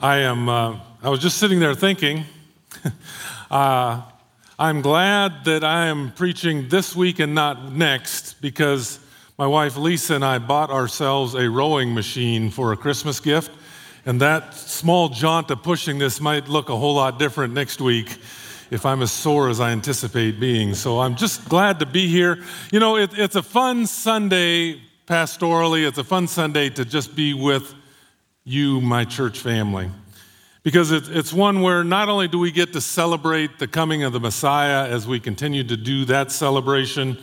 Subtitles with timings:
[0.00, 0.48] I am.
[0.48, 2.24] Uh, I was just sitting there thinking.
[3.50, 4.02] uh,
[4.56, 9.00] I'm glad that I am preaching this week and not next because
[9.38, 13.50] my wife Lisa and I bought ourselves a rowing machine for a Christmas gift,
[14.06, 18.18] and that small jaunt of pushing this might look a whole lot different next week
[18.70, 20.74] if I'm as sore as I anticipate being.
[20.74, 22.44] So I'm just glad to be here.
[22.70, 25.88] You know, it, it's a fun Sunday pastorally.
[25.88, 27.74] It's a fun Sunday to just be with
[28.48, 29.90] you, my church family.
[30.62, 34.20] Because it's one where not only do we get to celebrate the coming of the
[34.20, 37.16] Messiah as we continue to do that celebration,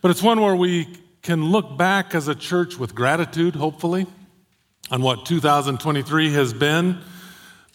[0.00, 0.88] but it's one where we
[1.22, 4.06] can look back as a church with gratitude, hopefully,
[4.90, 6.98] on what 2023 has been.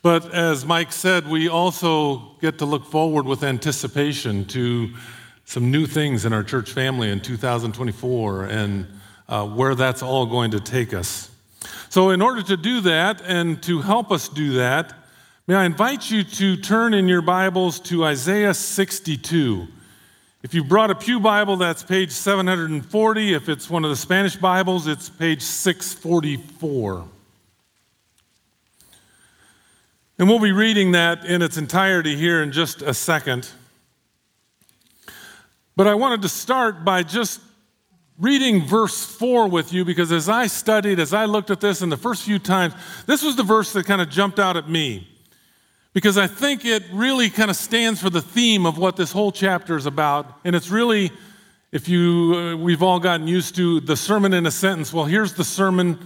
[0.01, 4.93] But as Mike said, we also get to look forward with anticipation to
[5.43, 8.87] some new things in our church family in 2024 and
[9.27, 11.28] uh, where that's all going to take us.
[11.89, 14.93] So, in order to do that and to help us do that,
[15.47, 19.67] may I invite you to turn in your Bibles to Isaiah 62.
[20.41, 23.33] If you brought a Pew Bible, that's page 740.
[23.33, 27.05] If it's one of the Spanish Bibles, it's page 644.
[30.17, 33.49] And we'll be reading that in its entirety here in just a second.
[35.75, 37.41] But I wanted to start by just
[38.19, 41.89] reading verse 4 with you because as I studied, as I looked at this in
[41.89, 42.73] the first few times,
[43.05, 45.07] this was the verse that kind of jumped out at me
[45.93, 49.31] because I think it really kind of stands for the theme of what this whole
[49.31, 50.39] chapter is about.
[50.43, 51.11] And it's really,
[51.71, 54.93] if you, uh, we've all gotten used to the sermon in a sentence.
[54.93, 55.97] Well, here's the sermon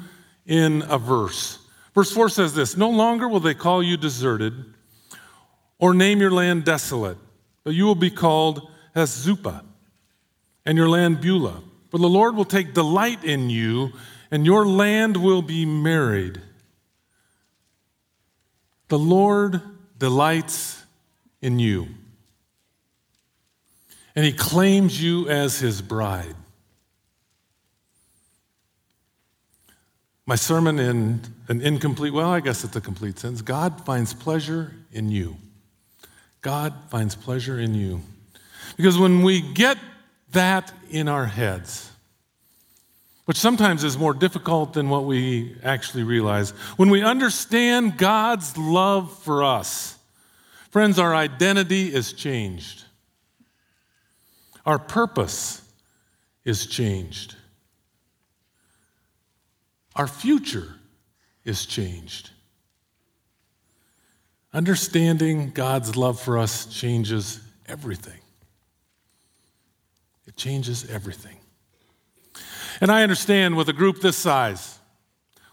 [0.45, 1.57] in a verse.
[1.95, 4.53] Verse 4 says this No longer will they call you deserted
[5.79, 7.17] or name your land desolate,
[7.63, 9.63] but you will be called Hephzibah
[10.65, 11.61] and your land Beulah
[11.93, 13.91] for the Lord will take delight in you,
[14.31, 16.41] and your land will be married.
[18.87, 19.61] The Lord
[19.99, 20.83] delights
[21.39, 21.89] in you,
[24.15, 26.33] and He claims you as His bride.
[30.25, 34.73] My sermon in an incomplete, well, I guess it's a complete sentence God finds pleasure
[34.91, 35.37] in you.
[36.41, 38.01] God finds pleasure in you.
[38.77, 39.77] Because when we get
[40.33, 41.89] that in our heads,
[43.25, 46.51] which sometimes is more difficult than what we actually realize.
[46.75, 49.97] When we understand God's love for us,
[50.69, 52.83] friends, our identity is changed.
[54.65, 55.61] Our purpose
[56.43, 57.35] is changed.
[59.95, 60.75] Our future
[61.45, 62.31] is changed.
[64.53, 68.19] Understanding God's love for us changes everything.
[70.33, 71.37] It changes everything.
[72.81, 74.79] And I understand with a group this size,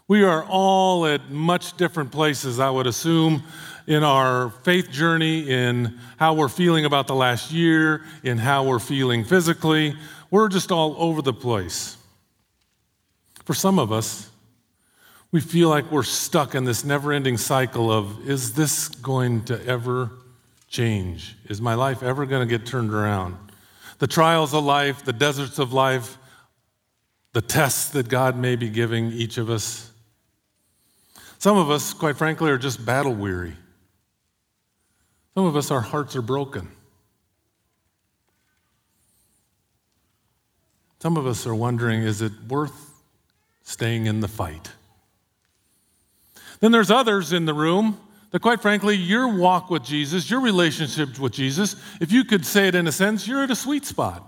[0.07, 3.43] we are all at much different places, I would assume,
[3.85, 8.79] in our faith journey, in how we're feeling about the last year, in how we're
[8.79, 9.95] feeling physically.
[10.31, 11.95] We're just all over the place.
[13.45, 14.29] For some of us,
[15.31, 19.63] we feel like we're stuck in this never ending cycle of is this going to
[19.65, 20.11] ever
[20.67, 21.37] change?
[21.45, 23.50] Is my life ever going to get turned around?
[24.01, 26.17] The trials of life, the deserts of life,
[27.33, 29.91] the tests that God may be giving each of us.
[31.37, 33.53] Some of us, quite frankly, are just battle weary.
[35.35, 36.69] Some of us, our hearts are broken.
[40.99, 43.03] Some of us are wondering is it worth
[43.61, 44.71] staying in the fight?
[46.59, 47.99] Then there's others in the room
[48.31, 52.67] that, quite frankly, your walk with Jesus, your relationship with Jesus, if you could say
[52.67, 54.27] it in a sense, you're at a sweet spot.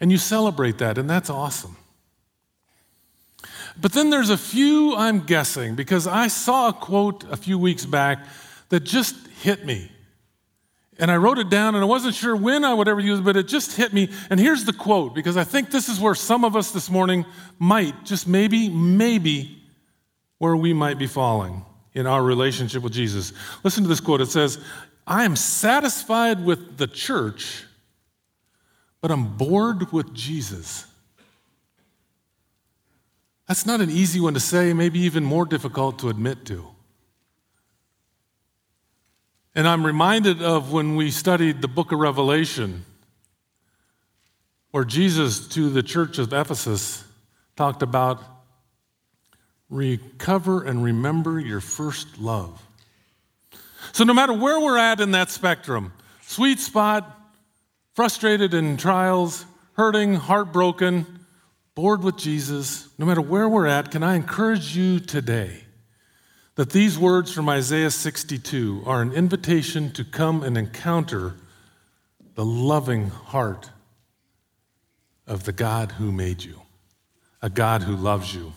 [0.00, 1.76] And you celebrate that, and that's awesome.
[3.80, 7.86] But then there's a few, I'm guessing, because I saw a quote a few weeks
[7.86, 8.26] back
[8.68, 9.90] that just hit me.
[10.98, 13.24] And I wrote it down, and I wasn't sure when I would ever use it,
[13.24, 14.10] but it just hit me.
[14.30, 17.24] And here's the quote, because I think this is where some of us this morning
[17.58, 19.62] might, just maybe, maybe,
[20.38, 23.32] where we might be falling in our relationship with Jesus.
[23.62, 24.20] Listen to this quote.
[24.20, 24.58] It says,
[25.06, 27.64] I am satisfied with the church,
[29.00, 30.86] but I'm bored with Jesus.
[33.46, 36.66] That's not an easy one to say, maybe even more difficult to admit to.
[39.54, 42.84] And I'm reminded of when we studied the book of Revelation,
[44.72, 47.04] where Jesus to the church of Ephesus
[47.54, 48.33] talked about
[49.70, 52.60] recover and remember your first love.
[53.92, 57.20] So, no matter where we're at in that spectrum, sweet spot,
[57.94, 59.44] frustrated in trials,
[59.74, 61.06] hurting, heartbroken,
[61.74, 65.60] bored with Jesus, no matter where we're at, can I encourage you today
[66.54, 71.34] that these words from Isaiah 62 are an invitation to come and encounter
[72.34, 73.70] the loving heart
[75.26, 76.60] of the God who made you,
[77.42, 78.52] a God who loves you.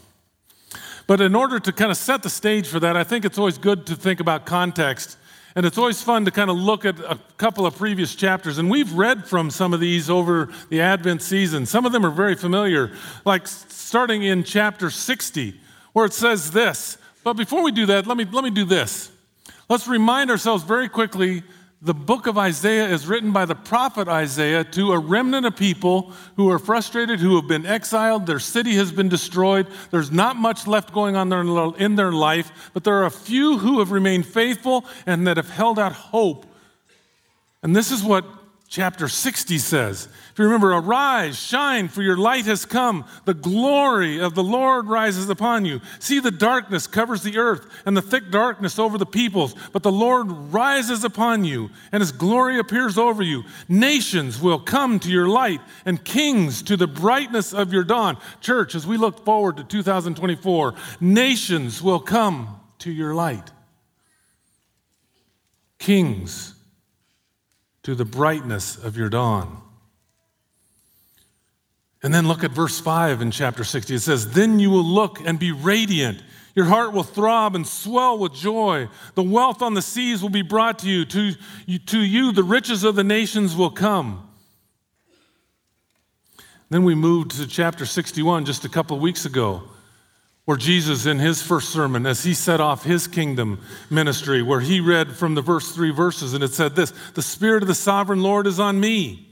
[1.08, 3.58] But in order to kind of set the stage for that, I think it's always
[3.58, 5.18] good to think about context.
[5.56, 8.60] And it's always fun to kind of look at a couple of previous chapters.
[8.60, 11.66] And we've read from some of these over the Advent season.
[11.66, 12.92] Some of them are very familiar,
[13.26, 15.60] like starting in chapter 60,
[15.94, 16.98] where it says this.
[17.24, 19.12] But before we do that, let me, let me do this.
[19.68, 21.42] Let's remind ourselves very quickly
[21.80, 26.12] the book of Isaiah is written by the prophet Isaiah to a remnant of people
[26.36, 28.26] who are frustrated, who have been exiled.
[28.26, 29.68] Their city has been destroyed.
[29.92, 31.32] There's not much left going on
[31.80, 35.52] in their life, but there are a few who have remained faithful and that have
[35.52, 36.48] held out hope.
[37.62, 38.26] And this is what
[38.70, 40.10] chapter 60 says.
[40.32, 43.06] If you remember, arise, shine, for your light has come.
[43.26, 45.82] The glory of the Lord rises upon you.
[46.00, 49.92] See, the darkness covers the earth and the thick darkness over the peoples, but the
[49.92, 53.46] Lord rises upon you, and his glory appears over you.
[53.70, 58.18] Nations will come to your light, and kings to the brightness of your dawn.
[58.42, 63.52] Church, as we look forward to 2024, nations will come to your light.
[65.80, 66.57] Kings
[67.88, 69.62] to the brightness of your dawn.
[72.04, 73.96] And then look at verse 5 in chapter 60.
[73.96, 76.22] It says, Then you will look and be radiant.
[76.54, 78.90] Your heart will throb and swell with joy.
[79.16, 81.06] The wealth on the seas will be brought to you.
[81.06, 81.32] To,
[81.86, 84.30] to you, the riches of the nations will come.
[86.70, 89.64] Then we moved to chapter 61 just a couple of weeks ago
[90.48, 93.60] where Jesus, in his first sermon, as he set off his kingdom
[93.90, 97.64] ministry, where he read from the verse three verses, and it said this The Spirit
[97.64, 99.27] of the sovereign Lord is on me,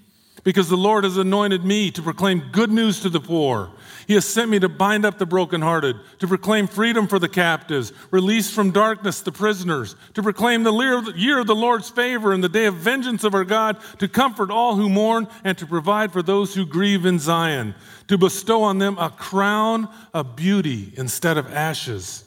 [0.46, 3.72] because the Lord has anointed me to proclaim good news to the poor.
[4.08, 7.92] He has sent me to bind up the brokenhearted, to proclaim freedom for the captives,
[8.12, 12.48] release from darkness the prisoners, to proclaim the year of the Lord's favor and the
[12.48, 16.22] day of vengeance of our God, to comfort all who mourn, and to provide for
[16.22, 17.74] those who grieve in Zion,
[18.08, 22.25] to bestow on them a crown of beauty instead of ashes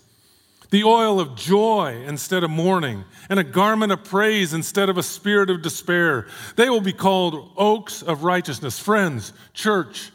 [0.70, 5.02] the oil of joy instead of mourning, and a garment of praise instead of a
[5.02, 6.26] spirit of despair.
[6.56, 8.78] They will be called oaks of righteousness.
[8.78, 10.10] Friends, church,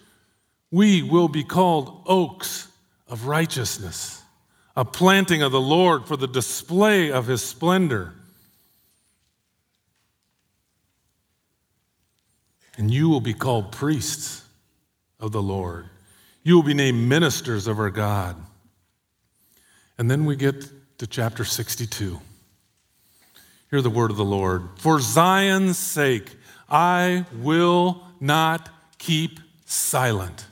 [0.71, 2.67] we will be called oaks
[3.07, 4.21] of righteousness,
[4.75, 8.13] a planting of the Lord for the display of his splendor.
[12.77, 14.43] And you will be called priests
[15.19, 15.85] of the Lord.
[16.43, 18.35] You will be named ministers of our God.
[20.03, 20.67] And then we get
[20.97, 22.19] to chapter 62.
[23.71, 24.67] Hear the word of the Lord.
[24.75, 26.29] For Zion's sake,
[26.69, 28.67] I will not
[28.97, 30.45] keep silent.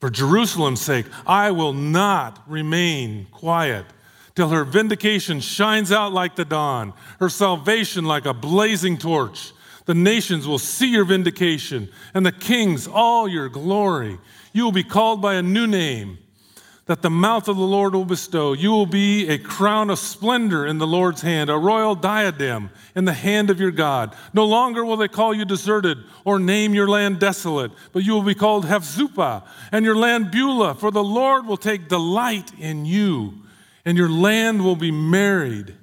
[0.00, 3.86] For Jerusalem's sake, I will not remain quiet
[4.34, 9.52] till her vindication shines out like the dawn, her salvation like a blazing torch.
[9.86, 14.18] The nations will see your vindication, and the kings all your glory.
[14.52, 16.18] You will be called by a new name
[16.90, 18.52] that the mouth of the Lord will bestow.
[18.52, 23.04] You will be a crown of splendor in the Lord's hand, a royal diadem in
[23.04, 24.12] the hand of your God.
[24.34, 28.24] No longer will they call you deserted or name your land desolate, but you will
[28.24, 33.34] be called Hephzibah and your land Beulah, for the Lord will take delight in you,
[33.84, 35.76] and your land will be married.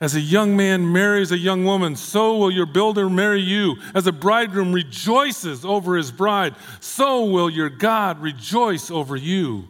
[0.00, 3.76] As a young man marries a young woman, so will your builder marry you.
[3.94, 9.68] As a bridegroom rejoices over his bride, so will your God rejoice over you.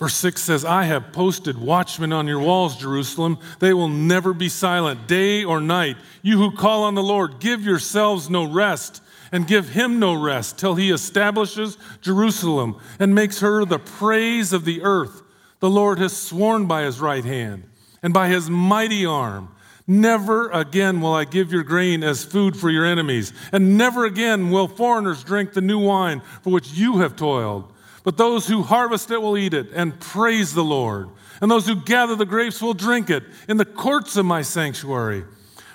[0.00, 3.38] Verse 6 says, I have posted watchmen on your walls, Jerusalem.
[3.58, 5.98] They will never be silent, day or night.
[6.22, 10.58] You who call on the Lord, give yourselves no rest, and give him no rest,
[10.58, 15.20] till he establishes Jerusalem and makes her the praise of the earth.
[15.58, 17.64] The Lord has sworn by his right hand
[18.02, 19.54] and by his mighty arm.
[19.86, 24.50] Never again will I give your grain as food for your enemies, and never again
[24.50, 27.70] will foreigners drink the new wine for which you have toiled.
[28.02, 31.10] But those who harvest it will eat it and praise the Lord.
[31.40, 35.24] And those who gather the grapes will drink it in the courts of my sanctuary.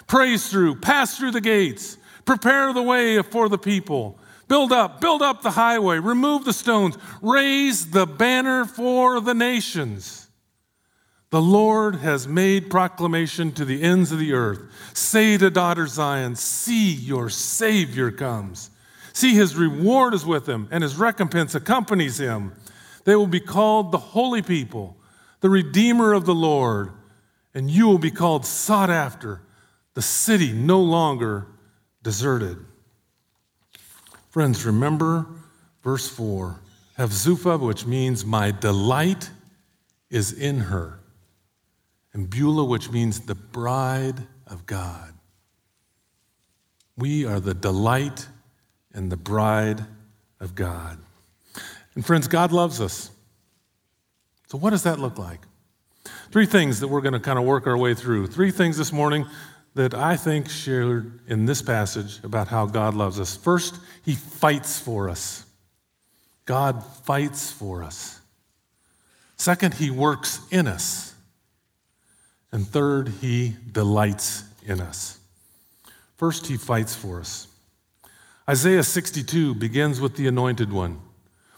[0.08, 4.20] Praise through, pass through the gates, prepare the way for the people.
[4.48, 10.27] Build up, build up the highway, remove the stones, raise the banner for the nations.
[11.32, 14.62] The Lord has made proclamation to the ends of the earth.
[14.94, 18.70] Say to daughter Zion, See, your Savior comes.
[19.15, 22.51] See, his reward is with him, and his recompense accompanies him.
[23.05, 24.98] They will be called the holy people,
[25.39, 26.91] the redeemer of the Lord,
[27.53, 29.41] and you will be called sought after,
[29.93, 31.48] the city no longer
[32.03, 32.57] deserted.
[34.31, 35.25] Friends, remember
[35.81, 36.60] verse 4
[36.98, 39.29] Hephzibah, which means my delight
[40.10, 41.00] is in her.
[42.12, 45.13] and Beulah, which means the bride of God.
[46.98, 48.27] We are the delight
[48.96, 49.86] and the bride
[50.40, 50.98] of God.
[51.94, 53.12] And friends, God loves us.
[54.48, 55.42] So, what does that look like?
[56.32, 58.28] Three things that we're going to kind of work our way through.
[58.28, 59.25] Three things this morning
[59.75, 63.36] that I think shared in this passage about how God loves us.
[63.36, 65.46] First, He fights for us.
[66.46, 68.20] God fights for us.
[69.38, 71.14] Second, He works in us.
[72.52, 75.20] And third, He delights in us.
[76.18, 77.48] First, He fights for us.
[78.48, 81.00] Isaiah 62 begins with the anointed one.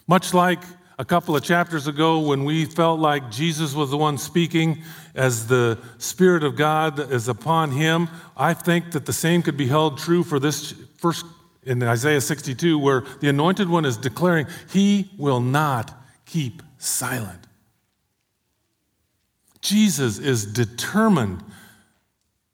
[0.06, 0.62] Much like
[0.98, 4.82] a couple of chapters ago when we felt like Jesus was the one speaking
[5.14, 9.66] as the Spirit of God is upon him, I think that the same could be
[9.66, 11.26] held true for this first
[11.62, 15.92] in Isaiah 62, where the anointed one is declaring, He will not
[16.24, 17.46] keep silent.
[19.60, 21.42] Jesus is determined.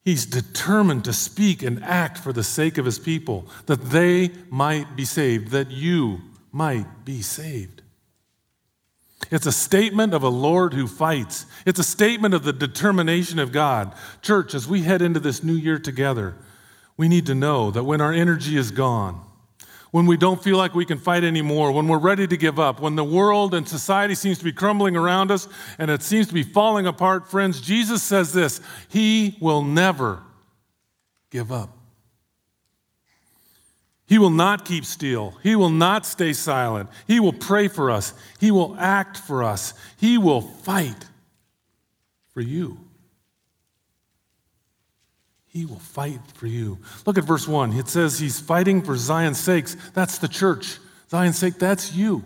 [0.04, 4.96] He's determined to speak and act for the sake of his people, that they might
[4.96, 6.20] be saved, that you
[6.52, 7.80] might be saved.
[9.30, 11.46] It's a statement of a Lord who fights.
[11.64, 13.94] It's a statement of the determination of God.
[14.20, 16.36] Church, as we head into this new year together,
[16.98, 19.24] we need to know that when our energy is gone,
[19.94, 22.80] when we don't feel like we can fight anymore, when we're ready to give up,
[22.80, 25.46] when the world and society seems to be crumbling around us
[25.78, 30.20] and it seems to be falling apart, friends, Jesus says this He will never
[31.30, 31.78] give up.
[34.04, 35.36] He will not keep still.
[35.44, 36.90] He will not stay silent.
[37.06, 38.14] He will pray for us.
[38.40, 39.74] He will act for us.
[39.96, 41.06] He will fight
[42.32, 42.83] for you.
[45.54, 46.80] He will fight for you.
[47.06, 47.74] Look at verse 1.
[47.74, 49.76] It says he's fighting for Zion's sakes.
[49.94, 50.78] That's the church.
[51.08, 52.24] Zion's sake, that's you.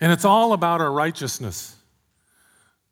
[0.00, 1.76] And it's all about our righteousness.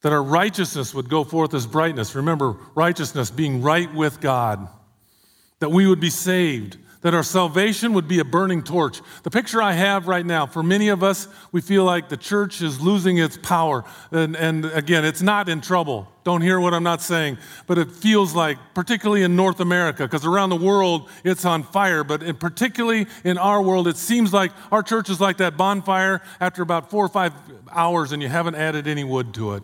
[0.02, 2.14] That our righteousness would go forth as brightness.
[2.14, 4.68] Remember, righteousness being right with God.
[5.60, 9.02] That we would be saved that our salvation would be a burning torch.
[9.24, 12.62] The picture I have right now, for many of us, we feel like the church
[12.62, 13.84] is losing its power.
[14.10, 16.08] And, and again, it's not in trouble.
[16.24, 17.36] Don't hear what I'm not saying.
[17.66, 22.04] But it feels like, particularly in North America, because around the world it's on fire,
[22.04, 26.22] but in, particularly in our world, it seems like our church is like that bonfire
[26.40, 27.34] after about four or five
[27.70, 29.62] hours and you haven't added any wood to it.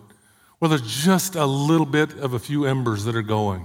[0.61, 3.65] Well, there's just a little bit of a few embers that are going.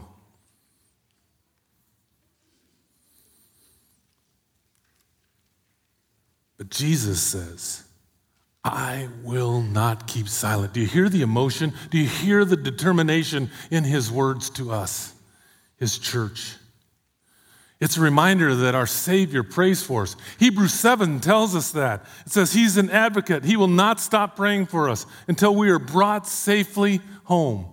[6.57, 7.83] But Jesus says,
[8.63, 10.73] I will not keep silent.
[10.73, 11.73] Do you hear the emotion?
[11.91, 15.13] Do you hear the determination in his words to us,
[15.77, 16.55] his church?
[17.79, 20.15] It's a reminder that our Savior prays for us.
[20.39, 22.05] Hebrews 7 tells us that.
[22.25, 23.43] It says, He's an advocate.
[23.43, 27.65] He will not stop praying for us until we are brought safely home.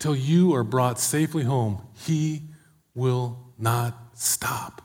[0.00, 2.42] Till you are brought safely home, He
[2.94, 4.82] will not stop.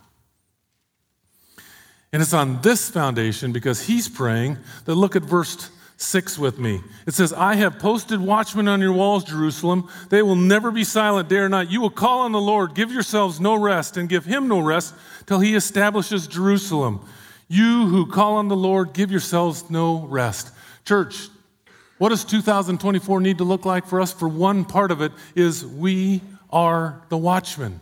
[2.14, 6.80] And it's on this foundation, because he's praying, that look at verse 6 with me.
[7.08, 9.90] It says, I have posted watchmen on your walls, Jerusalem.
[10.10, 11.72] They will never be silent day or night.
[11.72, 14.94] You will call on the Lord, give yourselves no rest, and give him no rest
[15.26, 17.04] till he establishes Jerusalem.
[17.48, 20.54] You who call on the Lord, give yourselves no rest.
[20.86, 21.30] Church,
[21.98, 24.14] what does 2024 need to look like for us?
[24.14, 27.80] For one part of it is we are the watchmen.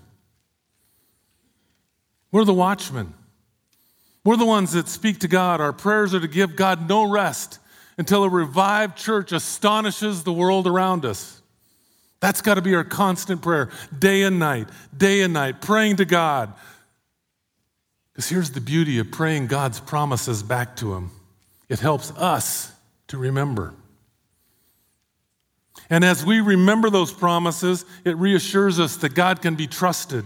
[2.31, 3.13] We're the watchmen.
[4.23, 5.61] We're the ones that speak to God.
[5.61, 7.59] Our prayers are to give God no rest
[7.97, 11.41] until a revived church astonishes the world around us.
[12.19, 16.05] That's got to be our constant prayer, day and night, day and night, praying to
[16.05, 16.53] God.
[18.13, 21.11] Because here's the beauty of praying God's promises back to Him
[21.67, 22.71] it helps us
[23.07, 23.73] to remember.
[25.89, 30.25] And as we remember those promises, it reassures us that God can be trusted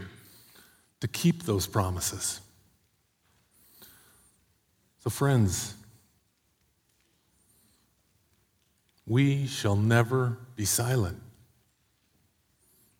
[1.02, 2.42] to keep those promises.
[5.06, 5.76] So, friends,
[9.06, 11.22] we shall never be silent,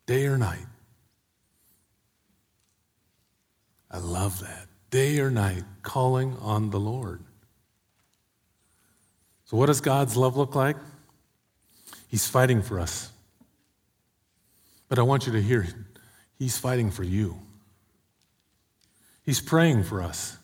[0.06, 0.68] day or night.
[3.90, 4.68] I love that.
[4.92, 7.24] Day or night, calling on the Lord.
[9.46, 10.78] So, what does God's love look like?
[12.08, 13.12] He's fighting for us.
[14.90, 15.66] But I want you to hear,
[16.38, 17.40] He's fighting for you.
[19.24, 20.38] He's praying for us.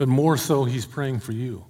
[0.00, 1.62] But more so, he's praying for you.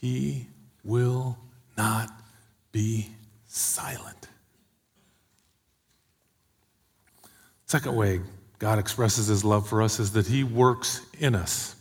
[0.00, 0.48] He
[0.82, 1.38] will
[1.76, 2.10] not
[2.72, 3.08] be
[3.46, 4.26] silent.
[7.66, 8.20] Second way
[8.58, 11.76] God expresses his love for us is that he works in us.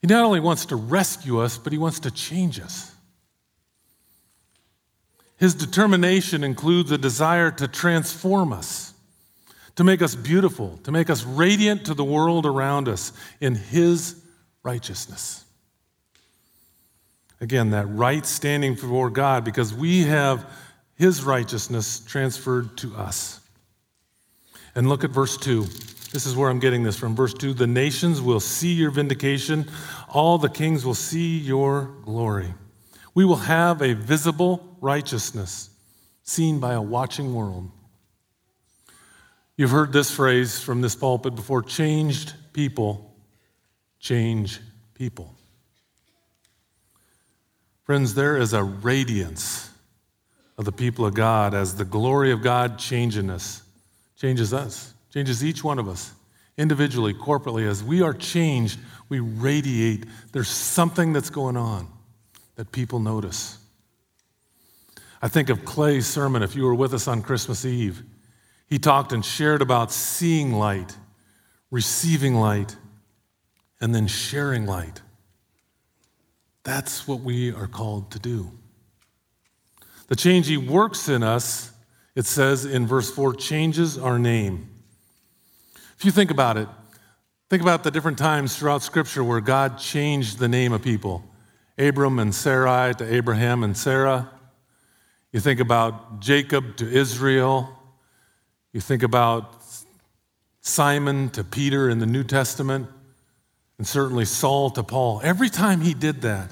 [0.00, 2.94] He not only wants to rescue us, but He wants to change us.
[5.36, 8.93] His determination includes a desire to transform us,
[9.76, 14.22] to make us beautiful, to make us radiant to the world around us in His
[14.62, 15.44] righteousness.
[17.40, 20.48] Again, that right standing before God because we have
[20.94, 23.40] His righteousness transferred to us.
[24.74, 25.62] And look at verse 2.
[26.12, 27.16] This is where I'm getting this from.
[27.16, 29.68] Verse 2 The nations will see your vindication,
[30.08, 32.54] all the kings will see your glory.
[33.14, 35.70] We will have a visible righteousness
[36.22, 37.70] seen by a watching world.
[39.56, 43.14] You've heard this phrase from this pulpit before changed people
[44.04, 44.60] change
[44.92, 45.34] people.
[47.84, 49.70] Friends, there is a radiance
[50.58, 53.62] of the people of God as the glory of God changing us,
[54.16, 56.12] changes us, changes each one of us
[56.58, 57.66] individually, corporately.
[57.66, 60.04] As we are changed, we radiate.
[60.32, 61.88] There's something that's going on
[62.56, 63.58] that people notice.
[65.22, 68.02] I think of Clay's sermon, if you were with us on Christmas Eve.
[68.66, 70.96] He talked and shared about seeing light,
[71.70, 72.76] receiving light,
[73.80, 75.02] and then sharing light.
[76.64, 78.50] That's what we are called to do.
[80.08, 81.72] The change He works in us,
[82.14, 84.68] it says in verse 4, changes our name.
[85.98, 86.68] If you think about it,
[87.50, 91.24] think about the different times throughout Scripture where God changed the name of people.
[91.76, 94.30] Abram and Sarai to Abraham and Sarah.
[95.32, 97.73] You think about Jacob to Israel.
[98.74, 99.54] You think about
[100.60, 102.88] Simon to Peter in the New Testament,
[103.78, 105.20] and certainly Saul to Paul.
[105.22, 106.50] Every time he did that,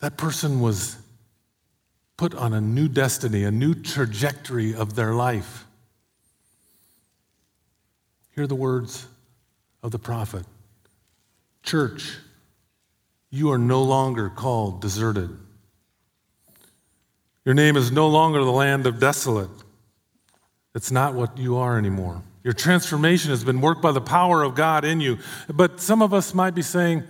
[0.00, 0.96] that person was
[2.16, 5.66] put on a new destiny, a new trajectory of their life.
[8.36, 9.08] Hear the words
[9.82, 10.46] of the prophet
[11.64, 12.18] Church,
[13.30, 15.36] you are no longer called deserted.
[17.44, 19.50] Your name is no longer the land of desolate.
[20.78, 22.22] It's not what you are anymore.
[22.44, 25.18] Your transformation has been worked by the power of God in you.
[25.52, 27.02] But some of us might be saying,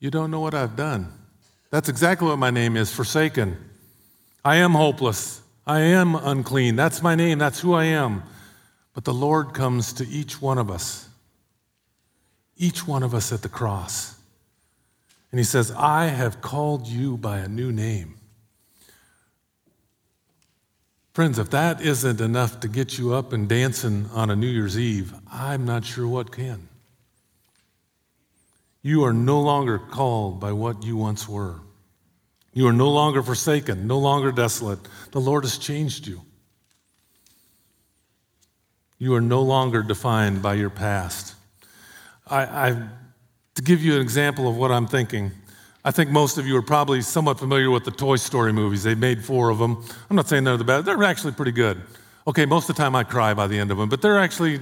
[0.00, 1.10] You don't know what I've done.
[1.70, 3.56] That's exactly what my name is forsaken.
[4.44, 5.40] I am hopeless.
[5.66, 6.76] I am unclean.
[6.76, 7.38] That's my name.
[7.38, 8.22] That's who I am.
[8.92, 11.08] But the Lord comes to each one of us,
[12.58, 14.14] each one of us at the cross.
[15.30, 18.16] And he says, I have called you by a new name.
[21.12, 24.78] Friends, if that isn't enough to get you up and dancing on a New Year's
[24.78, 26.68] Eve, I'm not sure what can.
[28.80, 31.60] You are no longer called by what you once were.
[32.54, 34.78] You are no longer forsaken, no longer desolate.
[35.10, 36.22] The Lord has changed you.
[38.98, 41.34] You are no longer defined by your past.
[42.26, 42.88] I, I
[43.54, 45.32] to give you an example of what I'm thinking,
[45.84, 48.84] I think most of you are probably somewhat familiar with the Toy Story movies.
[48.84, 49.84] They made four of them.
[50.08, 51.80] I'm not saying they're the best, they're actually pretty good.
[52.26, 54.60] Okay, most of the time I cry by the end of them, but they're actually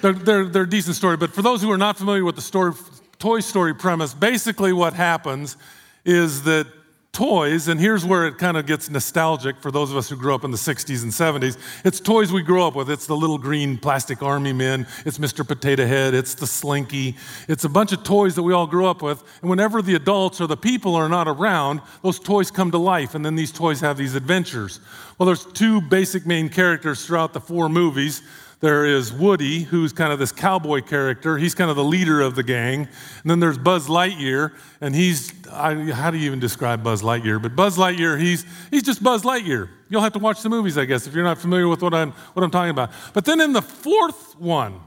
[0.00, 1.16] they're, they're, they're a decent story.
[1.16, 2.72] But for those who are not familiar with the story,
[3.18, 5.56] Toy Story premise, basically what happens
[6.04, 6.66] is that
[7.12, 10.34] toys, and here's where it kind of gets nostalgic for those of us who grew
[10.34, 11.58] up in the 60s and 70s.
[11.84, 12.88] It's toys we grew up with.
[12.88, 15.46] It's the little green plastic army men, it's Mr.
[15.46, 17.16] Potato Head, it's the Slinky.
[17.48, 19.22] It's a bunch of toys that we all grew up with.
[19.42, 23.14] And whenever the adults or the people are not around, those toys come to life,
[23.14, 24.80] and then these toys have these adventures.
[25.18, 28.22] Well, there's two basic main characters throughout the four movies.
[28.62, 31.36] There is Woody, who's kind of this cowboy character.
[31.36, 32.86] He's kind of the leader of the gang.
[33.22, 37.42] And then there's Buzz Lightyear, and he's, I, how do you even describe Buzz Lightyear?
[37.42, 39.68] But Buzz Lightyear, he's, he's just Buzz Lightyear.
[39.88, 42.12] You'll have to watch the movies, I guess, if you're not familiar with what I'm,
[42.12, 42.92] what I'm talking about.
[43.12, 44.78] But then in the fourth one,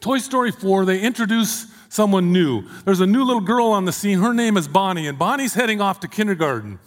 [0.00, 2.68] Toy Story 4, they introduce someone new.
[2.84, 4.18] There's a new little girl on the scene.
[4.18, 6.78] Her name is Bonnie, and Bonnie's heading off to kindergarten.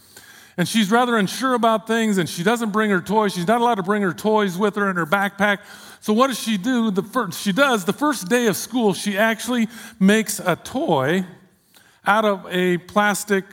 [0.58, 3.34] And she's rather unsure about things, and she doesn't bring her toys.
[3.34, 5.60] She's not allowed to bring her toys with her in her backpack.
[6.02, 6.92] So what does she do?
[6.92, 9.68] The first, she does the first day of school, she actually
[10.00, 11.26] makes a toy
[12.06, 13.46] out of a plastic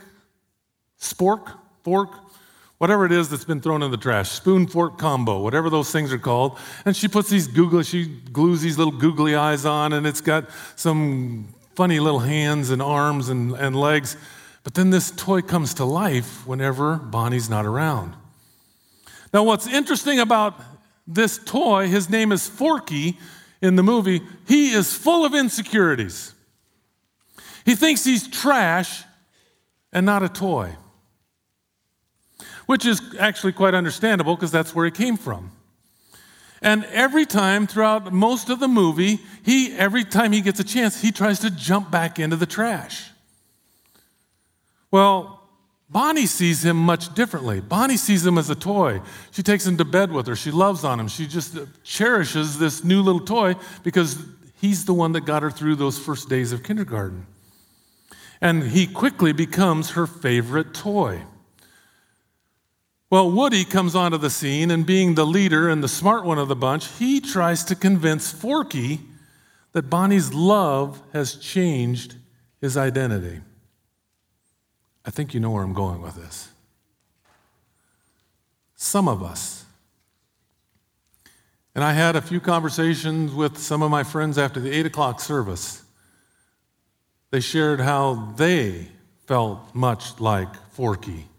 [0.99, 2.09] spork, fork,
[2.79, 6.11] whatever it is that's been thrown in the trash, spoon fork combo, whatever those things
[6.11, 6.57] are called.
[6.85, 10.49] And she puts these googly, she glues these little googly eyes on, and it's got
[10.75, 14.17] some funny little hands and arms and, and legs.
[14.69, 18.13] But then this toy comes to life whenever Bonnie's not around.
[19.33, 20.61] Now, what's interesting about
[21.07, 23.17] this toy, his name is Forky
[23.63, 26.35] in the movie, he is full of insecurities.
[27.65, 29.05] He thinks he's trash
[29.91, 30.75] and not a toy,
[32.67, 35.49] which is actually quite understandable because that's where he came from.
[36.61, 41.01] And every time throughout most of the movie, he every time he gets a chance,
[41.01, 43.09] he tries to jump back into the trash.
[44.91, 45.39] Well,
[45.89, 47.61] Bonnie sees him much differently.
[47.61, 49.01] Bonnie sees him as a toy.
[49.31, 50.35] She takes him to bed with her.
[50.35, 51.07] She loves on him.
[51.07, 54.23] She just cherishes this new little toy because
[54.61, 57.25] he's the one that got her through those first days of kindergarten.
[58.39, 61.23] And he quickly becomes her favorite toy.
[63.09, 66.47] Well, Woody comes onto the scene, and being the leader and the smart one of
[66.47, 69.01] the bunch, he tries to convince Forky
[69.71, 72.15] that Bonnie's love has changed
[72.61, 73.41] his identity.
[75.05, 76.49] I think you know where I'm going with this.
[78.75, 79.65] Some of us,
[81.75, 85.19] and I had a few conversations with some of my friends after the 8 o'clock
[85.19, 85.83] service.
[87.31, 88.87] They shared how they
[89.27, 91.29] felt much like Forky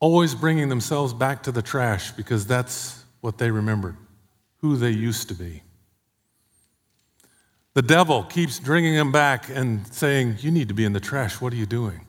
[0.00, 3.96] always bringing themselves back to the trash because that's what they remembered,
[4.58, 5.62] who they used to be.
[7.76, 11.42] The devil keeps bringing him back and saying, You need to be in the trash.
[11.42, 12.06] What are you doing?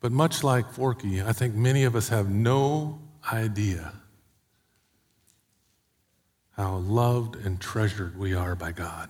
[0.00, 2.98] But much like Forky, I think many of us have no
[3.32, 3.92] idea
[6.56, 9.08] how loved and treasured we are by God.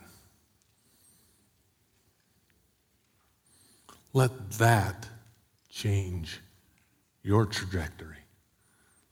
[4.12, 5.08] Let that
[5.70, 6.40] change
[7.22, 8.18] your trajectory.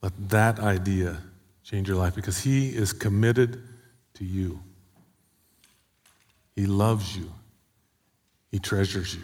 [0.02, 1.22] Let that idea
[1.70, 3.62] change your life because He is committed
[4.14, 4.60] to you.
[6.56, 7.32] He loves you,
[8.50, 9.22] He treasures you.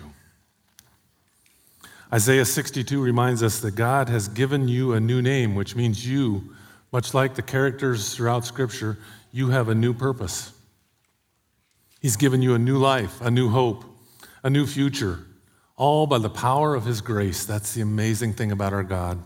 [2.12, 6.54] Isaiah 62 reminds us that God has given you a new name, which means you,
[6.92, 8.96] much like the characters throughout Scripture,
[9.32, 10.52] you have a new purpose.
[12.00, 13.84] He's given you a new life, a new hope,
[14.44, 15.18] a new future,
[15.74, 17.44] all by the power of His grace.
[17.44, 19.20] That's the amazing thing about our God.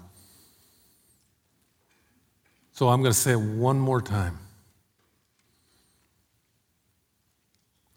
[2.81, 4.38] So I'm going to say it one more time.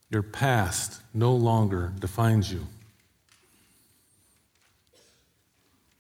[0.10, 2.67] Your past no longer defines you.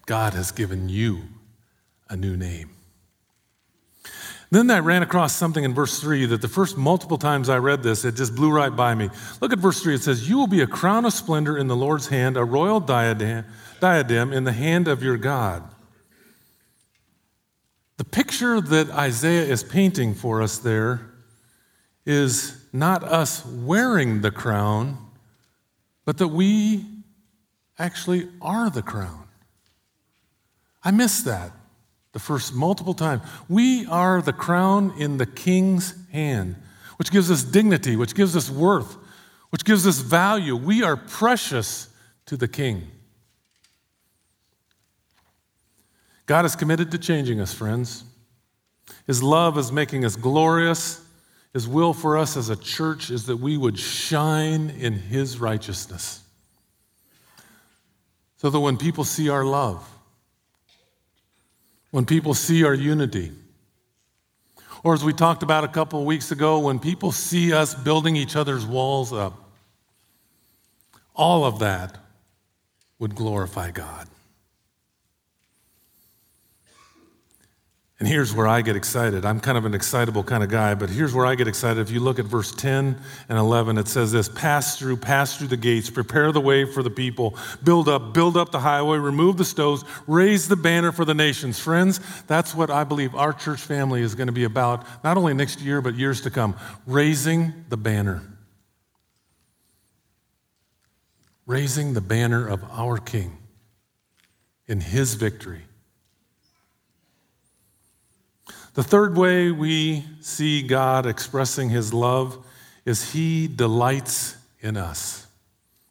[0.05, 1.21] God has given you
[2.09, 2.71] a new name.
[4.51, 7.83] Then I ran across something in verse 3 that the first multiple times I read
[7.83, 9.09] this, it just blew right by me.
[9.39, 9.95] Look at verse 3.
[9.95, 12.81] It says, You will be a crown of splendor in the Lord's hand, a royal
[12.81, 13.45] diadem,
[13.79, 15.72] diadem in the hand of your God.
[18.03, 21.09] The picture that Isaiah is painting for us there
[22.05, 24.97] is not us wearing the crown,
[26.03, 26.83] but that we
[27.79, 29.23] actually are the crown.
[30.83, 31.53] I miss that
[32.11, 33.21] the first multiple times.
[33.47, 36.57] We are the crown in the king's hand,
[36.97, 38.97] which gives us dignity, which gives us worth,
[39.49, 40.57] which gives us value.
[40.57, 41.87] We are precious
[42.25, 42.91] to the king.
[46.25, 48.03] God is committed to changing us, friends.
[49.05, 51.01] His love is making us glorious.
[51.53, 56.21] His will for us as a church is that we would shine in His righteousness.
[58.37, 59.87] So that when people see our love,
[61.91, 63.31] when people see our unity.
[64.83, 68.15] Or, as we talked about a couple of weeks ago, when people see us building
[68.15, 69.51] each other's walls up,
[71.15, 71.97] all of that
[72.99, 74.07] would glorify God.
[78.03, 79.23] And here's where I get excited.
[79.23, 81.79] I'm kind of an excitable kind of guy, but here's where I get excited.
[81.79, 85.47] If you look at verse 10 and 11, it says this Pass through, pass through
[85.47, 89.37] the gates, prepare the way for the people, build up, build up the highway, remove
[89.37, 91.59] the stones, raise the banner for the nations.
[91.59, 95.33] Friends, that's what I believe our church family is going to be about, not only
[95.33, 96.57] next year, but years to come.
[96.85, 98.21] Raising the banner.
[101.45, 103.37] Raising the banner of our King
[104.67, 105.61] in his victory
[108.73, 112.43] the third way we see God expressing his love
[112.85, 115.27] is he delights in us.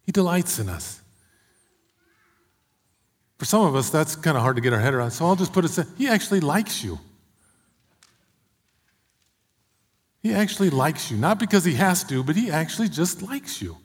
[0.04, 1.00] He delights in us.
[3.38, 5.12] For some of us, that's kind of hard to get our head around.
[5.12, 6.98] So I'll just put it he actually likes you.
[10.22, 11.16] He actually likes you.
[11.16, 13.76] Not because he has to, but he actually just likes you.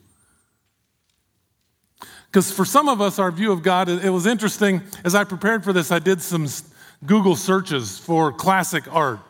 [2.26, 4.82] Because for some of us, our view of God, it was interesting.
[5.02, 6.46] As I prepared for this, I did some
[7.04, 9.20] Google searches for classic art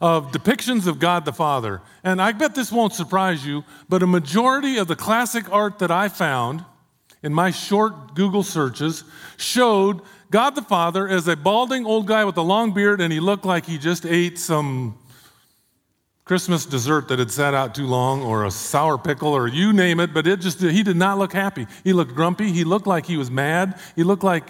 [0.00, 1.80] of depictions of God the Father.
[2.02, 5.90] And I bet this won't surprise you, but a majority of the classic art that
[5.90, 6.64] I found
[7.22, 9.04] in my short Google searches
[9.36, 13.20] showed God the Father as a balding old guy with a long beard, and he
[13.20, 14.98] looked like he just ate some
[16.24, 20.00] Christmas dessert that had sat out too long, or a sour pickle, or you name
[20.00, 21.66] it, but it just, he did not look happy.
[21.84, 22.50] He looked grumpy.
[22.50, 23.78] He looked like he was mad.
[23.94, 24.44] He looked like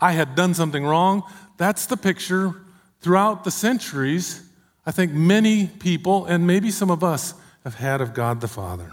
[0.00, 1.22] I had done something wrong.
[1.62, 2.56] That's the picture
[3.02, 4.42] throughout the centuries.
[4.84, 8.90] I think many people, and maybe some of us, have had of God the Father.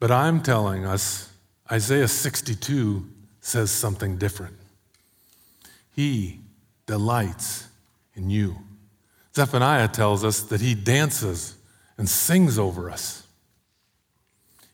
[0.00, 1.32] But I'm telling us,
[1.70, 3.08] Isaiah 62
[3.40, 4.56] says something different.
[5.94, 6.40] He
[6.86, 7.68] delights
[8.16, 8.56] in you.
[9.32, 11.54] Zephaniah tells us that he dances
[11.96, 13.24] and sings over us.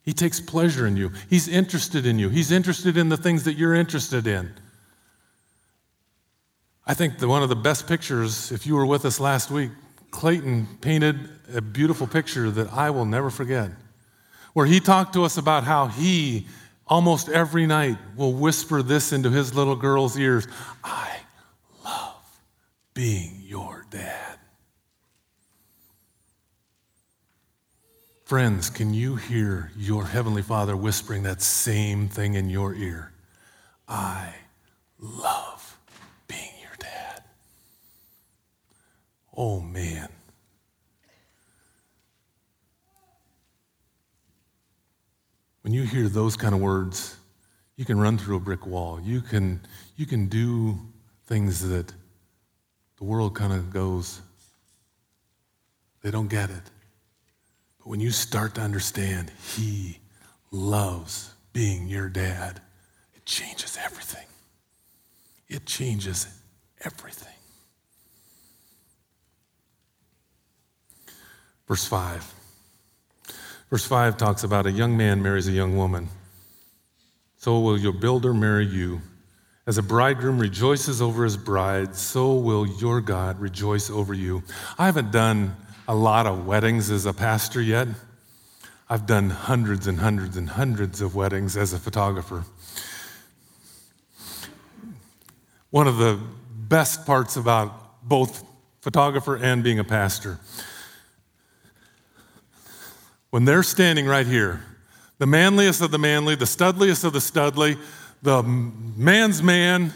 [0.01, 1.11] He takes pleasure in you.
[1.29, 2.29] He's interested in you.
[2.29, 4.53] He's interested in the things that you're interested in.
[6.89, 9.71] I think that one of the best pictures, if you were with us last week,
[10.09, 13.71] Clayton painted a beautiful picture that I will never forget,
[14.53, 16.47] where he talked to us about how he
[16.87, 20.47] almost every night will whisper this into his little girl's ears
[20.81, 21.17] I
[21.83, 22.39] love
[22.93, 24.39] being your dad.
[28.23, 33.13] Friends, can you hear your Heavenly Father whispering that same thing in your ear?
[33.87, 34.33] I
[34.99, 35.77] love
[36.27, 37.23] being your dad.
[39.37, 40.09] Oh, man.
[45.61, 47.17] When you hear those kind of words,
[47.77, 48.99] you can run through a brick wall.
[49.01, 49.61] You can,
[49.97, 50.79] you can do
[51.27, 51.93] things that
[52.97, 54.21] the world kind of goes,
[56.01, 56.63] they don't get it
[57.79, 59.99] But when you start to understand He
[60.51, 62.61] loves being your dad,
[63.15, 64.27] it changes everything.
[65.49, 66.27] It changes
[66.81, 67.36] everything.
[71.67, 72.33] Verse 5.
[73.69, 76.07] Verse 5 talks about a young man marries a young woman.
[77.37, 79.01] So will your builder marry you.
[79.65, 84.43] As a bridegroom rejoices over his bride, so will your God rejoice over you.
[84.79, 85.57] I haven't done
[85.89, 87.89] a lot of weddings as a pastor yet.
[88.89, 92.45] I've done hundreds and hundreds and hundreds of weddings as a photographer.
[95.69, 96.17] One of the
[96.49, 98.45] best parts about both
[98.79, 100.39] photographer and being a pastor.
[103.29, 104.63] When they're standing right here,
[105.17, 107.77] the manliest of the manly, the studliest of the studly,
[108.21, 109.93] the man's man,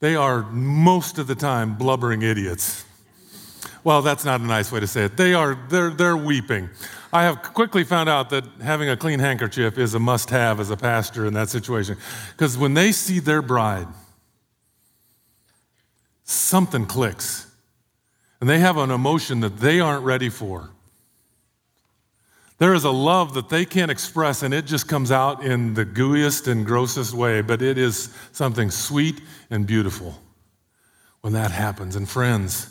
[0.00, 2.84] they are most of the time blubbering idiots.
[3.82, 5.16] Well, that's not a nice way to say it.
[5.16, 6.70] They are, they're, they're weeping.
[7.12, 10.70] I have quickly found out that having a clean handkerchief is a must have as
[10.70, 11.96] a pastor in that situation.
[12.32, 13.86] Because when they see their bride,
[16.24, 17.50] something clicks.
[18.40, 20.70] And they have an emotion that they aren't ready for.
[22.58, 25.84] There is a love that they can't express, and it just comes out in the
[25.84, 30.20] gooeyest and grossest way, but it is something sweet and beautiful
[31.20, 31.96] when that happens.
[31.96, 32.68] And friends,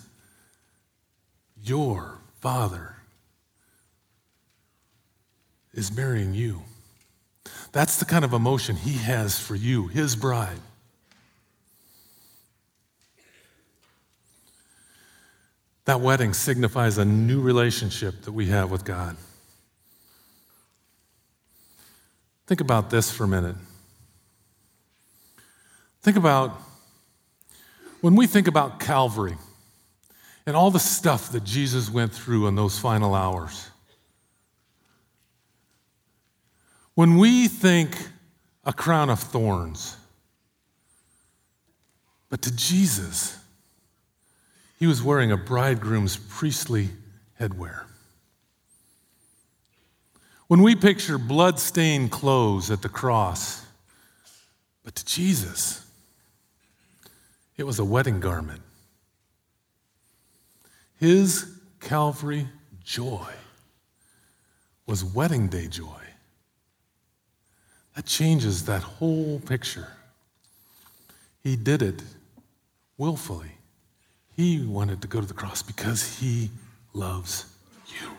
[1.62, 2.96] your father
[5.74, 6.62] is marrying you.
[7.74, 10.60] That's the kind of emotion he has for you, his bride.
[15.86, 19.18] That wedding signifies a new relationship that we have with God.
[22.46, 23.56] Think about this for a minute.
[26.02, 26.60] Think about
[28.02, 29.38] when we think about Calvary
[30.46, 33.70] and all the stuff that Jesus went through in those final hours.
[36.96, 37.96] When we think
[38.66, 39.96] a crown of thorns,
[42.30, 43.40] but to Jesus,
[44.80, 46.90] he was wearing a bridegroom's priestly
[47.40, 47.84] headwear.
[50.48, 53.66] When we picture blood-stained clothes at the cross,
[54.84, 55.86] but to Jesus,
[57.58, 58.62] it was a wedding garment.
[61.00, 62.48] His Calvary
[62.84, 63.32] joy
[64.86, 66.02] was wedding day joy.
[67.96, 69.88] That changes that whole picture.
[71.44, 72.02] He did it
[72.98, 73.52] willfully.
[74.36, 76.50] He wanted to go to the cross because he
[76.94, 77.46] loves
[77.88, 78.10] you.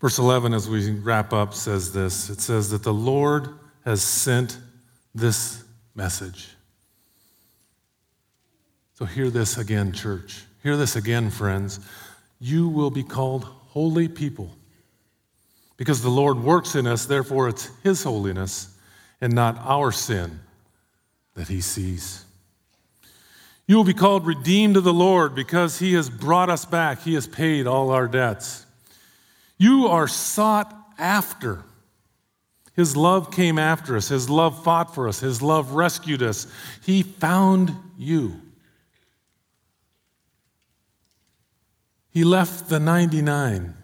[0.00, 3.48] Verse 11, as we wrap up, says this it says that the Lord
[3.84, 4.58] has sent
[5.14, 6.50] this message.
[8.94, 10.44] So hear this again, church.
[10.62, 11.80] Hear this again, friends.
[12.40, 14.50] You will be called holy people
[15.76, 18.76] because the Lord works in us, therefore, it's His holiness
[19.20, 20.40] and not our sin
[21.34, 22.24] that He sees.
[23.66, 27.14] You will be called redeemed of the Lord because He has brought us back, He
[27.14, 28.66] has paid all our debts.
[29.58, 31.64] You are sought after.
[32.74, 34.08] His love came after us.
[34.08, 35.18] His love fought for us.
[35.18, 36.46] His love rescued us.
[36.84, 38.40] He found you.
[42.10, 43.74] He left the 99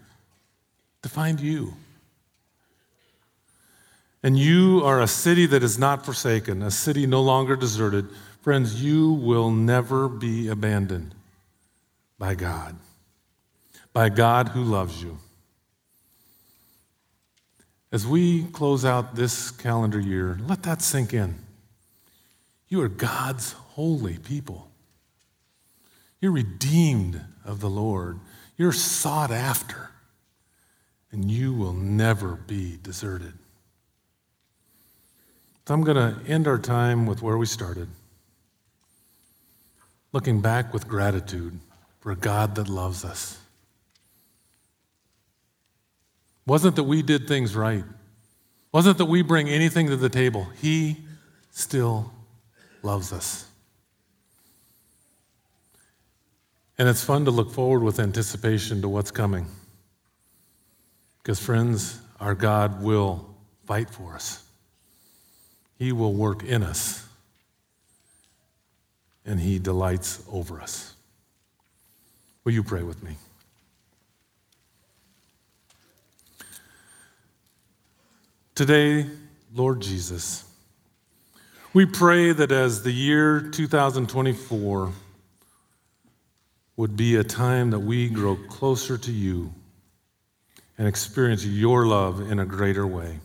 [1.03, 1.75] to find you.
[4.23, 8.09] And you are a city that is not forsaken, a city no longer deserted.
[8.41, 11.15] Friends, you will never be abandoned
[12.19, 12.77] by God,
[13.93, 15.19] by God who loves you.
[17.95, 21.37] As we close out this calendar year, let that sink in.
[22.67, 24.69] You are God's holy people.
[26.21, 28.19] You're redeemed of the Lord.
[28.57, 29.91] You're sought after,
[31.13, 33.35] and you will never be deserted.
[35.69, 37.87] So I'm going to end our time with where we started,
[40.11, 41.61] looking back with gratitude
[42.01, 43.39] for a God that loves us.
[46.47, 47.85] Wasn't that we did things right,
[48.73, 50.47] wasn't that we bring anything to the table.
[50.61, 50.99] He
[51.51, 52.13] still
[52.83, 53.47] loves us.
[56.77, 59.47] And it's fun to look forward with anticipation to what's coming.
[61.23, 64.45] Because, friends, our God will fight for us.
[65.79, 67.07] He will work in us,
[69.25, 70.95] and He delights over us.
[72.45, 73.17] Will you pray with me?
[78.55, 79.05] Today,
[79.53, 80.45] Lord Jesus,
[81.73, 84.93] we pray that as the year 2024
[86.77, 89.53] would be a time that we grow closer to you
[90.79, 93.19] and experience your love in a greater way.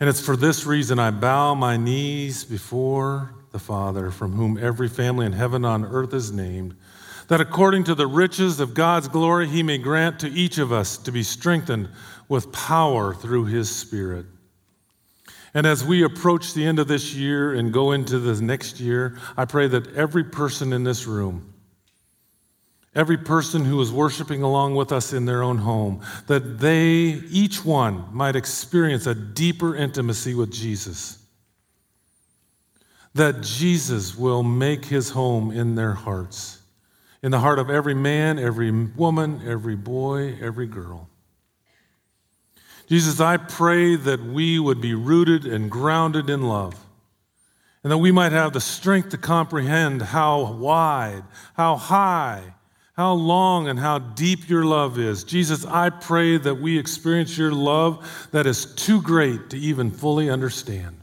[0.00, 4.88] And it's for this reason I bow my knees before the Father, from whom every
[4.88, 6.74] family in heaven on earth is named,
[7.28, 10.96] that according to the riches of God's glory, he may grant to each of us
[10.98, 11.88] to be strengthened
[12.28, 14.26] with power through his Spirit.
[15.54, 19.18] And as we approach the end of this year and go into the next year,
[19.36, 21.54] I pray that every person in this room
[22.96, 27.64] every person who is worshiping along with us in their own home, that they, each
[27.64, 31.18] one, might experience a deeper intimacy with Jesus.
[33.14, 36.60] That Jesus will make his home in their hearts,
[37.22, 41.08] in the heart of every man, every woman, every boy, every girl.
[42.86, 46.76] Jesus, I pray that we would be rooted and grounded in love,
[47.82, 52.54] and that we might have the strength to comprehend how wide, how high,
[52.96, 55.24] how long and how deep your love is.
[55.24, 60.30] Jesus, I pray that we experience your love that is too great to even fully
[60.30, 61.00] understand.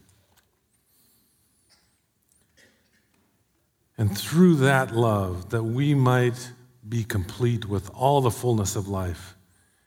[3.97, 6.51] And through that love, that we might
[6.87, 9.32] be complete with all the fullness of life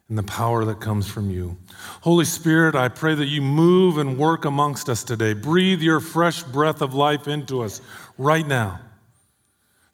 [0.08, 1.56] and the power that comes from you.
[2.02, 5.32] Holy Spirit, I pray that you move and work amongst us today.
[5.32, 7.80] Breathe your fresh breath of life into us
[8.16, 8.80] right now.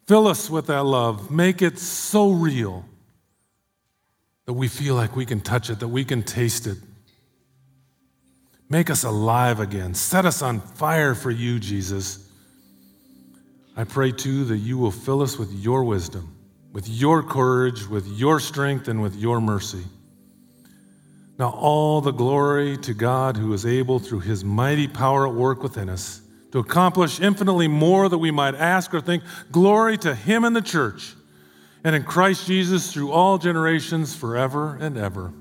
[0.07, 1.31] Fill us with that love.
[1.31, 2.85] Make it so real
[4.44, 6.77] that we feel like we can touch it, that we can taste it.
[8.68, 9.94] Make us alive again.
[9.94, 12.29] Set us on fire for you, Jesus.
[13.77, 16.37] I pray too that you will fill us with your wisdom,
[16.72, 19.85] with your courage, with your strength, and with your mercy.
[21.42, 25.61] Now, all the glory to God who is able through his mighty power at work
[25.61, 29.24] within us to accomplish infinitely more than we might ask or think.
[29.50, 31.16] Glory to Him and the church,
[31.83, 35.33] and in Christ Jesus through all generations, forever and ever.